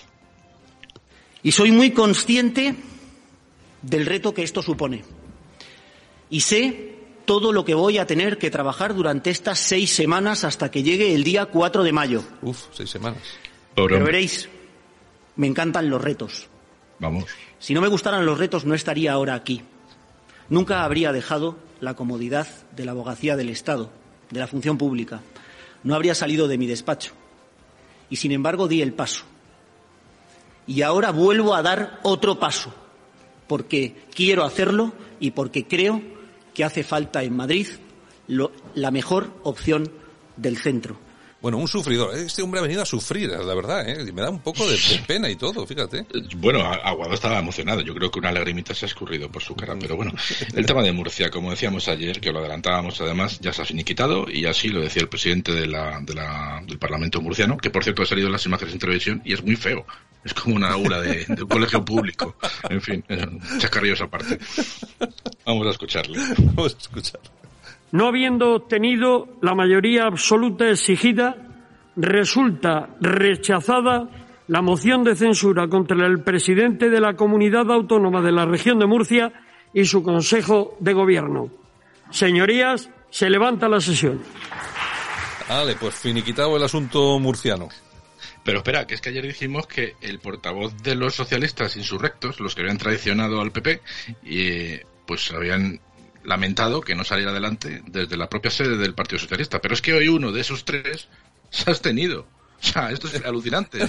Y 1.45 1.51
soy 1.51 1.71
muy 1.71 1.91
consciente 1.91 2.75
del 3.83 4.07
reto 4.07 4.33
que 4.33 4.41
esto 4.41 4.63
supone. 4.63 5.03
Y 6.27 6.41
sé 6.41 6.95
todo 7.25 7.53
lo 7.53 7.63
que 7.63 7.75
voy 7.75 7.99
a 7.99 8.07
tener 8.07 8.39
que 8.39 8.49
trabajar 8.49 8.95
durante 8.95 9.29
estas 9.29 9.59
seis 9.59 9.91
semanas 9.93 10.43
hasta 10.43 10.71
que 10.71 10.81
llegue 10.81 11.13
el 11.13 11.23
día 11.23 11.45
4 11.45 11.83
de 11.83 11.91
mayo. 11.91 12.23
Uf, 12.41 12.63
seis 12.71 12.89
semanas. 12.89 13.21
Pero 13.75 14.03
veréis, 14.03 14.49
me 15.35 15.45
encantan 15.45 15.87
los 15.87 16.01
retos. 16.01 16.47
Vamos. 16.97 17.25
Si 17.59 17.75
no 17.75 17.81
me 17.81 17.89
gustaran 17.89 18.25
los 18.25 18.39
retos, 18.39 18.65
no 18.65 18.73
estaría 18.73 19.13
ahora 19.13 19.35
aquí. 19.35 19.61
Nunca 20.49 20.83
habría 20.83 21.11
dejado 21.11 21.59
la 21.79 21.93
comodidad 21.93 22.47
de 22.75 22.85
la 22.85 22.93
abogacía 22.93 23.35
del 23.35 23.49
Estado, 23.49 23.91
de 24.31 24.39
la 24.39 24.47
función 24.47 24.79
pública. 24.79 25.21
No 25.83 25.93
habría 25.93 26.15
salido 26.15 26.47
de 26.47 26.57
mi 26.57 26.65
despacho. 26.65 27.13
Y 28.09 28.15
sin 28.15 28.31
embargo 28.31 28.67
di 28.67 28.81
el 28.81 28.93
paso 28.93 29.25
y 30.67 30.81
ahora 30.81 31.11
vuelvo 31.11 31.55
a 31.55 31.61
dar 31.61 31.99
otro 32.03 32.39
paso, 32.39 32.73
porque 33.47 34.05
quiero 34.13 34.43
hacerlo 34.43 34.93
y 35.19 35.31
porque 35.31 35.65
creo 35.67 36.01
que 36.53 36.63
hace 36.63 36.83
falta 36.83 37.23
en 37.23 37.35
Madrid 37.35 37.67
la 38.27 38.91
mejor 38.91 39.31
opción 39.43 39.91
del 40.37 40.57
centro. 40.57 41.04
Bueno, 41.41 41.57
un 41.57 41.67
sufridor. 41.67 42.15
Este 42.15 42.41
hombre 42.41 42.59
ha 42.59 42.63
venido 42.63 42.81
a 42.81 42.85
sufrir, 42.85 43.29
la 43.29 43.53
verdad, 43.53 43.87
¿eh? 43.87 44.11
Me 44.11 44.21
da 44.21 44.29
un 44.29 44.39
poco 44.39 44.67
de, 44.67 44.77
pena 45.05 45.29
y 45.29 45.35
todo, 45.35 45.65
fíjate. 45.67 46.05
Bueno, 46.37 46.65
Aguado 46.65 47.13
estaba 47.13 47.37
emocionado. 47.37 47.81
Yo 47.81 47.93
creo 47.93 48.09
que 48.09 48.19
una 48.19 48.31
lagrimita 48.31 48.73
se 48.73 48.85
ha 48.85 48.87
escurrido 48.87 49.29
por 49.29 49.43
su 49.43 49.55
cara. 49.55 49.75
Pero 49.79 49.95
bueno, 49.95 50.11
el 50.55 50.65
tema 50.65 50.81
de 50.81 50.91
Murcia, 50.91 51.29
como 51.29 51.51
decíamos 51.51 51.87
ayer, 51.87 52.19
que 52.19 52.31
lo 52.31 52.39
adelantábamos 52.39 52.99
además, 53.01 53.39
ya 53.41 53.53
se 53.53 53.61
ha 53.61 53.65
finiquitado 53.65 54.25
y 54.29 54.45
así 54.45 54.69
lo 54.69 54.81
decía 54.81 55.03
el 55.03 55.09
presidente 55.09 55.51
de 55.51 55.67
la, 55.67 55.99
de 56.01 56.15
la, 56.15 56.63
del 56.65 56.79
Parlamento 56.79 57.21
murciano, 57.21 57.57
que 57.57 57.69
por 57.69 57.83
cierto 57.83 58.01
ha 58.01 58.05
salido 58.07 58.27
en 58.27 58.33
las 58.33 58.45
imágenes 58.45 58.73
en 58.73 58.79
televisión 58.79 59.21
y 59.23 59.33
es 59.33 59.43
muy 59.43 59.55
feo. 59.55 59.85
Es 60.23 60.33
como 60.33 60.55
una 60.55 60.71
aula 60.71 60.99
de, 61.01 61.25
un 61.29 61.47
colegio 61.47 61.85
público. 61.85 62.35
En 62.67 62.81
fin, 62.81 63.03
chascarrillos 63.59 64.01
aparte. 64.01 64.39
Vamos 65.45 65.67
a 65.67 65.69
escucharle. 65.69 66.17
Vamos 66.39 66.73
a 66.73 66.77
escucharle. 66.79 67.44
No 67.91 68.07
habiendo 68.07 68.55
obtenido 68.55 69.27
la 69.41 69.55
mayoría 69.55 70.05
absoluta 70.05 70.69
exigida, 70.69 71.35
resulta 71.95 72.89
rechazada 72.99 74.09
la 74.47 74.61
moción 74.61 75.03
de 75.03 75.15
censura 75.15 75.67
contra 75.67 76.05
el 76.05 76.21
presidente 76.21 76.89
de 76.89 76.99
la 76.99 77.15
Comunidad 77.15 77.71
Autónoma 77.71 78.21
de 78.21 78.31
la 78.31 78.45
Región 78.45 78.79
de 78.79 78.85
Murcia 78.85 79.31
y 79.73 79.85
su 79.85 80.03
Consejo 80.03 80.77
de 80.79 80.93
Gobierno. 80.93 81.49
Señorías, 82.11 82.89
se 83.09 83.29
levanta 83.29 83.67
la 83.67 83.79
sesión. 83.79 84.21
Vale, 85.47 85.75
pues 85.75 85.95
finiquitado 85.95 86.57
el 86.57 86.63
asunto 86.63 87.19
murciano. 87.19 87.69
Pero 88.43 88.59
espera, 88.59 88.85
que 88.85 88.93
es 88.93 89.01
que 89.01 89.09
ayer 89.09 89.25
dijimos 89.25 89.65
que 89.65 89.95
el 90.01 90.19
portavoz 90.19 90.75
de 90.83 90.95
los 90.95 91.15
socialistas 91.15 91.75
insurrectos, 91.77 92.39
los 92.39 92.53
que 92.53 92.61
habían 92.61 92.77
traicionado 92.77 93.41
al 93.41 93.51
PP, 93.51 93.81
y, 94.23 94.77
pues 95.07 95.31
habían 95.31 95.79
lamentado 96.25 96.81
que 96.81 96.95
no 96.95 97.03
saliera 97.03 97.31
adelante 97.31 97.81
desde 97.87 98.17
la 98.17 98.29
propia 98.29 98.51
sede 98.51 98.77
del 98.77 98.93
Partido 98.93 99.19
Socialista. 99.19 99.61
Pero 99.61 99.73
es 99.73 99.81
que 99.81 99.93
hoy 99.93 100.07
uno 100.07 100.31
de 100.31 100.41
esos 100.41 100.65
tres 100.65 101.07
se 101.49 101.69
ha 101.69 101.71
abstenido. 101.71 102.27
O 102.61 102.67
sea, 102.67 102.89
esto 102.89 103.07
es 103.07 103.23
alucinante. 103.23 103.79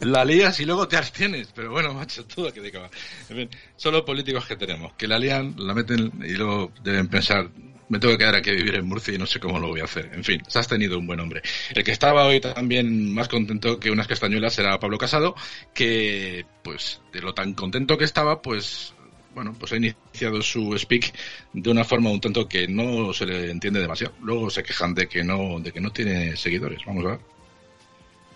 La 0.00 0.24
lías 0.24 0.60
y 0.60 0.64
luego 0.66 0.86
te 0.86 0.96
abstienes. 0.96 1.48
Pero 1.54 1.70
bueno, 1.70 1.94
macho, 1.94 2.24
todo 2.26 2.52
que 2.52 2.60
te 2.60 2.76
En 2.76 3.36
fin, 3.36 3.50
son 3.76 3.92
los 3.92 4.02
políticos 4.02 4.46
que 4.46 4.56
tenemos, 4.56 4.92
que 4.94 5.08
la 5.08 5.18
lían, 5.18 5.54
la 5.58 5.74
meten 5.74 6.12
y 6.24 6.34
luego 6.34 6.72
deben 6.82 7.08
pensar, 7.08 7.50
me 7.88 7.98
tengo 7.98 8.14
que 8.14 8.18
quedar 8.18 8.36
aquí 8.36 8.50
a 8.50 8.54
vivir 8.54 8.74
en 8.76 8.86
Murcia 8.86 9.14
y 9.14 9.18
no 9.18 9.26
sé 9.26 9.40
cómo 9.40 9.58
lo 9.58 9.68
voy 9.68 9.80
a 9.80 9.84
hacer. 9.84 10.10
En 10.14 10.24
fin, 10.24 10.42
se 10.46 10.58
has 10.58 10.68
tenido 10.68 10.98
un 10.98 11.06
buen 11.06 11.20
hombre. 11.20 11.42
El 11.74 11.82
que 11.82 11.92
estaba 11.92 12.26
hoy 12.26 12.40
también 12.40 13.12
más 13.12 13.28
contento 13.28 13.80
que 13.80 13.90
unas 13.90 14.06
castañuelas 14.06 14.58
era 14.58 14.78
Pablo 14.78 14.98
Casado, 14.98 15.34
que 15.72 16.46
pues 16.62 17.00
de 17.12 17.20
lo 17.20 17.34
tan 17.34 17.54
contento 17.54 17.98
que 17.98 18.04
estaba, 18.04 18.42
pues 18.42 18.94
bueno, 19.34 19.54
pues 19.58 19.72
ha 19.72 19.76
iniciado 19.76 20.40
su 20.42 20.76
speak 20.78 21.12
de 21.52 21.70
una 21.70 21.84
forma 21.84 22.10
un 22.10 22.20
tanto 22.20 22.48
que 22.48 22.68
no 22.68 23.12
se 23.12 23.26
le 23.26 23.50
entiende 23.50 23.80
demasiado. 23.80 24.14
Luego 24.22 24.50
se 24.50 24.62
quejan 24.62 24.94
de 24.94 25.06
que 25.06 25.24
no, 25.24 25.60
de 25.60 25.72
que 25.72 25.80
no 25.80 25.90
tiene 25.90 26.36
seguidores. 26.36 26.80
Vamos 26.86 27.04
a 27.04 27.08
ver. 27.08 27.18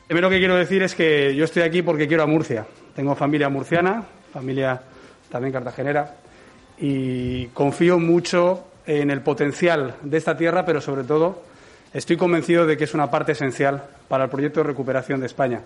Primero 0.06 0.30
que 0.30 0.38
quiero 0.38 0.56
decir 0.56 0.82
es 0.82 0.94
que 0.94 1.34
yo 1.34 1.44
estoy 1.44 1.62
aquí 1.62 1.82
porque 1.82 2.08
quiero 2.08 2.22
a 2.22 2.26
Murcia. 2.26 2.66
Tengo 2.96 3.14
familia 3.14 3.48
murciana, 3.48 4.04
familia 4.32 4.80
también 5.30 5.52
cartagenera, 5.52 6.16
y 6.78 7.46
confío 7.48 7.98
mucho 7.98 8.64
en 8.86 9.10
el 9.10 9.20
potencial 9.20 9.96
de 10.02 10.16
esta 10.16 10.36
tierra, 10.36 10.64
pero 10.64 10.80
sobre 10.80 11.04
todo 11.04 11.42
estoy 11.92 12.16
convencido 12.16 12.66
de 12.66 12.76
que 12.76 12.84
es 12.84 12.94
una 12.94 13.10
parte 13.10 13.32
esencial 13.32 13.84
para 14.08 14.24
el 14.24 14.30
proyecto 14.30 14.60
de 14.60 14.68
recuperación 14.68 15.20
de 15.20 15.26
España, 15.26 15.60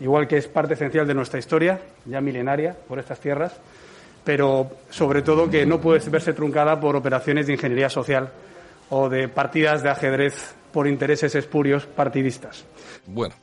igual 0.00 0.26
que 0.26 0.38
es 0.38 0.48
parte 0.48 0.74
esencial 0.74 1.06
de 1.06 1.14
nuestra 1.14 1.38
historia, 1.38 1.80
ya 2.06 2.20
milenaria, 2.20 2.74
por 2.88 2.98
estas 2.98 3.20
tierras, 3.20 3.52
pero 4.24 4.70
sobre 4.90 5.22
todo 5.22 5.50
que 5.50 5.66
no 5.66 5.80
puede 5.80 6.08
verse 6.10 6.32
truncada 6.32 6.78
por 6.78 6.96
operaciones 6.96 7.46
de 7.46 7.54
ingeniería 7.54 7.88
social 7.88 8.30
o 8.90 9.08
de 9.08 9.28
partidas 9.28 9.82
de 9.82 9.90
ajedrez 9.90 10.54
por 10.72 10.86
intereses 10.86 11.34
espurios 11.34 11.86
partidistas. 11.86 12.64
Bueno, 13.06 13.34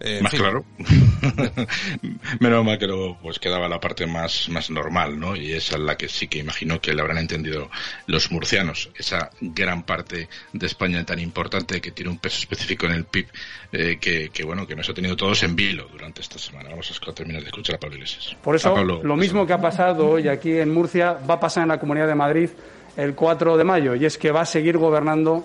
eh, 0.00 0.20
más 0.22 0.32
claro. 0.32 0.64
Menos 2.40 2.64
mal 2.64 2.78
que 2.78 2.86
luego 2.86 3.18
pues 3.22 3.38
quedaba 3.38 3.66
la 3.68 3.80
parte 3.80 4.06
más, 4.06 4.48
más 4.50 4.70
normal, 4.70 5.18
¿no? 5.18 5.34
Y 5.34 5.52
esa 5.52 5.76
es 5.76 5.82
la 5.82 5.96
que 5.96 6.08
sí 6.08 6.28
que 6.28 6.38
imagino 6.38 6.80
que 6.80 6.92
le 6.92 7.00
habrán 7.00 7.18
entendido 7.18 7.70
los 8.06 8.30
murcianos. 8.30 8.90
Esa 8.94 9.30
gran 9.40 9.84
parte 9.84 10.28
de 10.52 10.66
España 10.66 11.04
tan 11.04 11.18
importante 11.18 11.80
que 11.80 11.92
tiene 11.92 12.10
un 12.10 12.18
peso 12.18 12.38
específico 12.40 12.86
en 12.86 12.92
el 12.92 13.04
PIB, 13.04 13.26
eh, 13.72 13.98
que, 13.98 14.44
bueno, 14.44 14.66
que 14.66 14.76
nos 14.76 14.88
ha 14.88 14.94
tenido 14.94 15.16
todos 15.16 15.42
en 15.42 15.56
vilo 15.56 15.88
durante 15.90 16.20
esta 16.20 16.38
semana. 16.38 16.70
Vamos 16.70 16.90
a 16.90 17.12
terminar 17.12 17.40
de 17.42 17.48
escuchar 17.48 17.76
a 17.76 17.78
Pablo 17.78 17.96
Iglesias. 17.96 18.36
Por 18.42 18.54
eso, 18.54 18.76
lo 18.76 19.16
mismo 19.16 19.46
que 19.46 19.54
ha 19.54 19.60
pasado 19.60 20.10
hoy 20.10 20.28
aquí 20.28 20.58
en 20.58 20.72
Murcia, 20.74 21.14
va 21.14 21.34
a 21.34 21.40
pasar 21.40 21.62
en 21.62 21.68
la 21.68 21.80
Comunidad 21.80 22.06
de 22.06 22.14
Madrid 22.14 22.50
el 22.98 23.14
4 23.14 23.56
de 23.56 23.64
mayo, 23.64 23.94
y 23.94 24.04
es 24.04 24.18
que 24.18 24.30
va 24.30 24.42
a 24.42 24.46
seguir 24.46 24.76
gobernando 24.76 25.44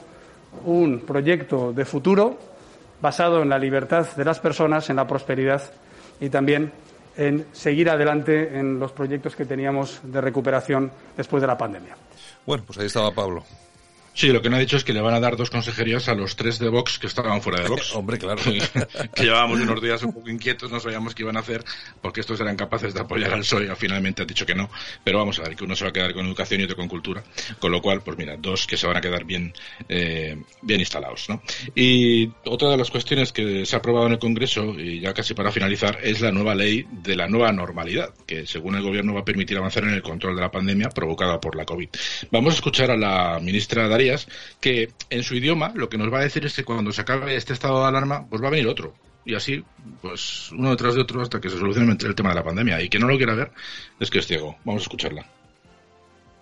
un 0.65 1.00
proyecto 1.01 1.72
de 1.72 1.86
futuro 1.86 2.50
basado 3.01 3.41
en 3.41 3.50
la 3.50 3.58
libertad 3.58 4.08
de 4.15 4.25
las 4.25 4.39
personas, 4.39 4.89
en 4.89 4.96
la 4.96 5.08
prosperidad 5.08 5.62
y 6.20 6.29
también 6.29 6.72
en 7.17 7.46
seguir 7.51 7.89
adelante 7.89 8.58
en 8.58 8.79
los 8.79 8.91
proyectos 8.91 9.36
que 9.36 9.46
teníamos 9.46 10.00
de 10.03 10.22
recuperación 10.22 10.91
después 11.17 11.41
de 11.41 11.48
la 11.48 11.58
pandemia. 11.58 11.96
Bueno, 12.46 12.63
pues 12.65 12.79
ahí 12.79 12.86
estaba 12.86 13.12
Pablo. 13.12 13.43
Sí, 14.13 14.27
lo 14.27 14.41
que 14.41 14.50
no 14.50 14.58
ha 14.58 14.60
dicho 14.60 14.77
es 14.77 14.84
que 14.84 14.94
le 14.94 15.01
van 15.01 15.13
a 15.13 15.20
dar 15.20 15.38
dos 15.38 15.50
consejerías 15.50 16.10
a 16.10 16.15
los 16.15 16.36
tres 16.36 16.60
de 16.60 16.70
Vox 16.70 17.00
que 17.00 17.08
estaban 17.08 17.41
fuera 17.41 17.62
de 17.62 17.70
Vox. 17.70 17.91
Hombre, 17.96 18.18
claro. 18.18 18.41
que 19.15 19.24
llevábamos 19.24 19.60
unos 19.60 19.82
días 19.82 20.03
un 20.03 20.13
poco 20.13 20.30
inquietos, 20.30 20.72
no 20.72 20.80
sabíamos 20.80 21.15
qué 21.15 21.24
iban 21.24 21.38
a 21.38 21.39
hacer, 21.39 21.63
porque 22.01 22.22
estos 22.22 22.39
eran 22.39 22.56
capaces 22.56 22.94
de 22.94 23.01
apoyar 23.01 23.34
al 23.34 23.39
PSOE, 23.39 23.74
finalmente 23.75 24.22
ha 24.22 24.25
dicho 24.25 24.46
que 24.46 24.56
no. 24.56 24.70
Pero 25.03 25.20
vamos 25.20 25.39
a 25.39 25.44
ver, 25.44 25.56
que 25.56 25.63
uno 25.63 25.75
se 25.75 25.86
va 25.86 25.89
a 25.89 25.94
quedar 25.94 26.13
con 26.13 26.25
educación 26.25 26.62
y 26.62 26.63
otro 26.65 26.75
con 26.75 26.88
cultura. 26.88 27.24
Con 27.60 27.72
lo 27.72 27.82
cual, 27.82 28.01
pues 28.01 28.18
mira, 28.18 28.36
dos 28.38 28.68
que 28.68 28.77
se 28.77 28.88
van 28.88 28.98
a 28.98 29.01
quedar 29.01 29.24
bien, 29.24 29.53
eh, 29.88 30.38
bien 30.62 30.80
instalados, 30.80 31.30
¿no? 31.30 31.41
Y 31.74 32.32
otra 32.46 32.70
de 32.70 32.77
las 32.77 32.91
cuestiones 32.91 33.32
que 33.32 33.65
se 33.65 33.75
ha 33.75 33.80
aprobado 33.80 34.08
en 34.08 34.13
el 34.13 34.20
Congreso, 34.20 34.77
y 34.77 35.00
ya 35.00 35.13
casi 35.13 35.34
para 35.34 35.51
finalizar, 35.51 36.00
es 36.03 36.22
la 36.22 36.32
nueva 36.32 36.53
ley 36.53 36.86
de 36.91 37.15
la 37.15 37.27
nueva 37.27 37.51
normalidad, 37.51 38.13
que 38.25 38.46
según 38.46 38.75
el 38.75 38.84
Gobierno 38.84 39.13
va 39.13 39.22
a 39.22 39.25
permitir 39.25 39.58
avanzar 39.58 39.84
en 39.84 39.91
el 39.91 40.01
control 40.01 40.36
de 40.36 40.41
la 40.41 40.51
pandemia 40.51 40.89
provocada 40.89 41.39
por 41.39 41.56
la 41.56 41.65
COVID. 41.65 41.89
Vamos 42.32 42.53
a 42.53 42.56
escuchar 42.58 42.91
a 42.91 42.98
la 42.98 43.39
ministra 43.41 43.88
que 44.60 44.89
en 45.10 45.24
su 45.24 45.36
idioma 45.36 45.72
lo 45.75 45.89
que 45.89 45.98
nos 45.98 46.12
va 46.12 46.20
a 46.20 46.24
decir 46.24 46.46
es 46.46 46.55
que 46.55 46.63
cuando 46.63 46.91
se 46.91 47.01
acabe 47.01 47.36
este 47.36 47.53
estado 47.53 47.81
de 47.81 47.88
alarma, 47.88 48.25
pues 48.29 48.41
va 48.41 48.48
a 48.48 48.51
venir 48.51 48.67
otro. 48.67 48.93
Y 49.24 49.36
así, 49.36 49.63
pues 50.01 50.51
uno 50.51 50.72
detrás 50.72 50.96
de 50.96 51.01
otro 51.01 51.22
hasta 51.22 51.39
que 51.39 51.50
se 51.50 51.58
solucione 51.58 51.96
el 52.00 52.15
tema 52.15 52.29
de 52.29 52.36
la 52.36 52.43
pandemia. 52.43 52.81
Y 52.81 52.89
que 52.89 53.00
no 53.00 53.08
lo 53.08 53.17
quiera 53.17 53.36
ver 53.36 53.51
es 54.00 54.10
que 54.10 54.20
es 54.20 54.27
ciego. 54.27 54.55
Vamos 54.65 54.81
a 54.81 54.86
escucharla. 54.86 55.25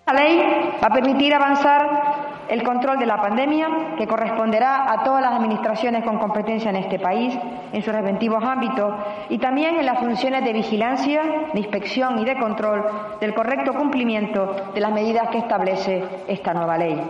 La 0.06 0.14
ley 0.14 0.38
va 0.82 0.86
a 0.88 0.92
permitir 0.92 1.34
avanzar 1.34 2.30
el 2.48 2.64
control 2.64 2.98
de 2.98 3.06
la 3.06 3.22
pandemia, 3.22 3.94
que 3.96 4.08
corresponderá 4.08 4.92
a 4.92 5.04
todas 5.04 5.22
las 5.22 5.34
administraciones 5.34 6.02
con 6.02 6.18
competencia 6.18 6.70
en 6.70 6.76
este 6.76 6.98
país, 6.98 7.32
en 7.72 7.80
sus 7.80 7.92
respectivos 7.92 8.42
ámbitos, 8.42 8.92
y 9.28 9.38
también 9.38 9.76
en 9.76 9.86
las 9.86 10.00
funciones 10.00 10.42
de 10.42 10.52
vigilancia, 10.52 11.22
de 11.54 11.60
inspección 11.60 12.18
y 12.18 12.24
de 12.24 12.36
control 12.36 12.84
del 13.20 13.34
correcto 13.34 13.72
cumplimiento 13.72 14.72
de 14.74 14.80
las 14.80 14.90
medidas 14.90 15.28
que 15.28 15.38
establece 15.38 16.02
esta 16.26 16.52
nueva 16.52 16.76
ley. 16.76 17.00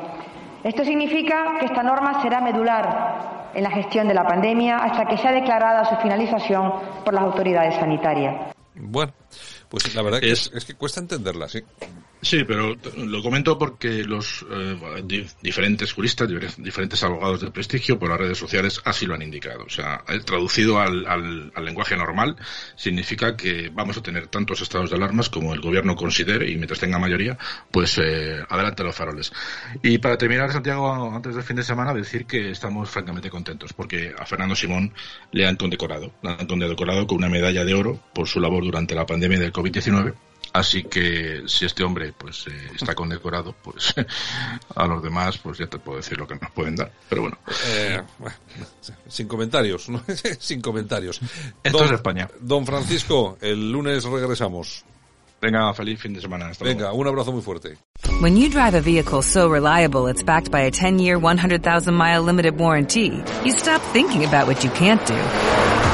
Esto 0.62 0.84
significa 0.84 1.58
que 1.58 1.66
esta 1.66 1.82
norma 1.82 2.20
será 2.22 2.40
medular 2.40 3.50
en 3.54 3.62
la 3.62 3.70
gestión 3.70 4.06
de 4.08 4.14
la 4.14 4.26
pandemia 4.26 4.78
hasta 4.78 5.06
que 5.06 5.16
sea 5.16 5.32
declarada 5.32 5.84
su 5.84 5.96
finalización 5.96 6.72
por 7.04 7.14
las 7.14 7.24
autoridades 7.24 7.74
sanitarias. 7.76 8.54
Bueno, 8.74 9.12
pues 9.68 9.94
la 9.94 10.02
verdad 10.02 10.20
es, 10.22 10.50
es 10.54 10.64
que 10.64 10.74
cuesta 10.74 11.00
entenderla, 11.00 11.48
sí. 11.48 11.60
Sí, 12.22 12.44
pero 12.44 12.76
lo 12.96 13.22
comento 13.22 13.58
porque 13.58 14.04
los 14.04 14.44
eh, 14.50 15.32
diferentes 15.40 15.92
juristas, 15.94 16.28
diferentes 16.58 17.02
abogados 17.02 17.40
de 17.40 17.50
prestigio 17.50 17.98
por 17.98 18.10
las 18.10 18.18
redes 18.18 18.36
sociales 18.36 18.80
así 18.84 19.06
lo 19.06 19.14
han 19.14 19.22
indicado. 19.22 19.64
O 19.64 19.70
sea, 19.70 20.04
traducido 20.26 20.78
al, 20.78 21.06
al, 21.06 21.64
lenguaje 21.64 21.96
normal 21.96 22.36
significa 22.76 23.36
que 23.36 23.70
vamos 23.72 23.96
a 23.96 24.02
tener 24.02 24.26
tantos 24.26 24.60
estados 24.60 24.90
de 24.90 24.96
alarmas 24.96 25.30
como 25.30 25.54
el 25.54 25.60
gobierno 25.60 25.96
considere 25.96 26.50
y 26.50 26.56
mientras 26.56 26.78
tenga 26.78 26.98
mayoría, 26.98 27.38
pues 27.70 27.96
eh, 27.98 28.44
adelante 28.48 28.84
los 28.84 28.94
faroles. 28.94 29.32
Y 29.82 29.96
para 29.96 30.18
terminar, 30.18 30.52
Santiago, 30.52 31.10
antes 31.14 31.34
del 31.34 31.44
fin 31.44 31.56
de 31.56 31.62
semana, 31.62 31.94
decir 31.94 32.26
que 32.26 32.50
estamos 32.50 32.90
francamente 32.90 33.30
contentos 33.30 33.72
porque 33.72 34.14
a 34.18 34.26
Fernando 34.26 34.54
Simón 34.54 34.92
le 35.32 35.46
han 35.46 35.56
condecorado, 35.56 36.12
le 36.22 36.30
han 36.30 36.46
condecorado 36.46 37.06
con 37.06 37.18
una 37.18 37.30
medalla 37.30 37.64
de 37.64 37.72
oro 37.72 37.98
por 38.12 38.28
su 38.28 38.40
labor 38.40 38.62
durante 38.62 38.94
la 38.94 39.06
pandemia 39.06 39.38
del 39.38 39.52
COVID-19 39.52 40.14
Así 40.52 40.82
que 40.84 41.42
si 41.46 41.64
este 41.64 41.84
hombre 41.84 42.12
pues 42.12 42.46
eh, 42.48 42.70
está 42.74 42.94
condecorado, 42.94 43.54
pues 43.62 43.94
a 44.74 44.86
los 44.86 45.02
demás 45.02 45.38
pues 45.38 45.58
ya 45.58 45.66
te 45.66 45.78
puedo 45.78 45.98
decir 45.98 46.18
lo 46.18 46.26
que 46.26 46.34
nos 46.34 46.50
pueden 46.50 46.76
dar. 46.76 46.90
Pero 47.08 47.22
bueno. 47.22 47.38
Eh, 47.66 48.02
sin 49.08 49.28
comentarios, 49.28 49.88
¿no? 49.88 50.02
sin 50.38 50.60
comentarios. 50.60 51.20
Esto 51.62 51.84
es 51.84 51.92
España. 51.92 52.28
Don 52.40 52.66
Francisco, 52.66 53.38
el 53.40 53.70
lunes 53.70 54.04
regresamos. 54.04 54.84
Venga, 55.40 55.72
feliz 55.72 55.98
fin 56.00 56.12
de 56.12 56.20
semana. 56.20 56.48
Hasta 56.48 56.64
Venga, 56.64 56.92
un 56.92 57.06
abrazo 57.06 57.32
muy 57.32 57.40
fuerte. 57.40 57.78
When 58.20 58.36
you 58.36 58.50
drive 58.50 58.74
a 58.74 58.82
vehicle 58.82 59.22
so 59.22 59.48
reliable 59.48 60.06
it's 60.10 60.22
backed 60.22 60.50
by 60.50 60.62
a 60.62 60.70
10-year, 60.70 61.18
100,000-mile 61.18 62.22
limited 62.22 62.58
warranty, 62.58 63.22
you 63.44 63.52
stop 63.52 63.80
thinking 63.92 64.24
about 64.24 64.46
what 64.46 64.62
you 64.62 64.70
can't 64.70 65.04
do 65.06 65.69